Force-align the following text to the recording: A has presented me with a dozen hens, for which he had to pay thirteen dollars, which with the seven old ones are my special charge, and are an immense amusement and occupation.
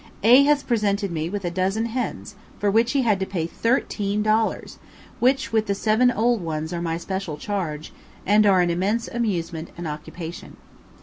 A 0.23 0.41
has 0.45 0.63
presented 0.63 1.11
me 1.11 1.29
with 1.29 1.45
a 1.45 1.51
dozen 1.51 1.85
hens, 1.85 2.33
for 2.57 2.71
which 2.71 2.93
he 2.93 3.03
had 3.03 3.19
to 3.19 3.25
pay 3.27 3.45
thirteen 3.45 4.23
dollars, 4.23 4.79
which 5.19 5.51
with 5.53 5.67
the 5.67 5.75
seven 5.75 6.09
old 6.09 6.41
ones 6.41 6.73
are 6.73 6.81
my 6.81 6.97
special 6.97 7.37
charge, 7.37 7.93
and 8.25 8.47
are 8.47 8.61
an 8.61 8.71
immense 8.71 9.07
amusement 9.07 9.69
and 9.77 9.87
occupation. 9.87 10.57